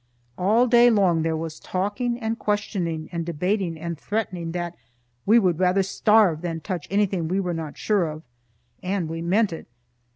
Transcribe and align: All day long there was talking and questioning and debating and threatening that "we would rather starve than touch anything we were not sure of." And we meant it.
All 0.35 0.65
day 0.65 0.89
long 0.89 1.21
there 1.21 1.37
was 1.37 1.59
talking 1.59 2.17
and 2.19 2.39
questioning 2.39 3.07
and 3.11 3.23
debating 3.23 3.77
and 3.77 3.99
threatening 3.99 4.51
that 4.53 4.75
"we 5.27 5.37
would 5.37 5.59
rather 5.59 5.83
starve 5.83 6.41
than 6.41 6.59
touch 6.59 6.87
anything 6.89 7.27
we 7.27 7.39
were 7.39 7.53
not 7.53 7.77
sure 7.77 8.07
of." 8.09 8.23
And 8.81 9.07
we 9.07 9.21
meant 9.21 9.53
it. 9.53 9.67